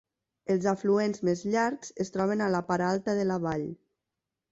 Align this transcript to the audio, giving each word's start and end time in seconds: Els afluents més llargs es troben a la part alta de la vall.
Els 0.51 0.63
afluents 0.69 1.19
més 1.29 1.43
llargs 1.55 1.93
es 2.05 2.11
troben 2.15 2.41
a 2.45 2.47
la 2.55 2.61
part 2.71 2.87
alta 2.87 3.15
de 3.21 3.27
la 3.33 3.37
vall. 3.45 3.67